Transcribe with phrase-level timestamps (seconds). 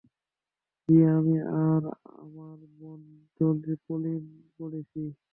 [0.89, 1.83] জি, আমি আর
[2.17, 3.01] আমার বোন
[3.85, 4.23] পলিন
[4.57, 5.01] পড়েছি।